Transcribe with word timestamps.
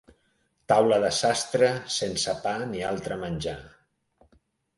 Taula 0.71 0.97
de 1.03 1.11
sastre, 1.17 1.69
sense 1.97 2.35
pa 2.47 2.55
ni 2.73 2.83
altre 2.93 3.19
menjar. 3.27 3.55